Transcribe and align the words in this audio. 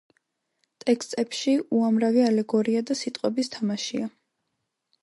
ტექსტებში 0.83 1.53
უამრავი 1.81 2.27
ალეგორია 2.31 2.85
და 2.89 2.99
სიტყვების 3.05 3.55
თამაშია. 3.59 4.15